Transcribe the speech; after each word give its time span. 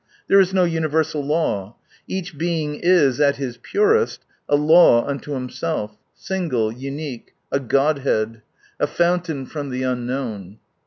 There 0.27 0.39
is 0.39 0.51
no 0.51 0.63
universal 0.63 1.23
law. 1.23 1.75
Each 2.07 2.35
being 2.35 2.73
is, 2.73 3.21
at 3.21 3.35
his 3.35 3.57
purest, 3.61 4.25
a 4.49 4.55
law 4.55 5.05
unto 5.05 5.33
himself, 5.33 5.95
single, 6.15 6.71
unique, 6.71 7.35
a 7.51 7.59
Godhead, 7.59 8.41
a 8.79 8.87
fountain 8.87 9.45
from 9.45 9.69
the 9.69 9.83
unknown. 9.83 10.57